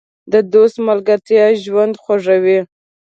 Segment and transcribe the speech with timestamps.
[0.31, 2.59] د دوست ملګرتیا ژوند خوږوي.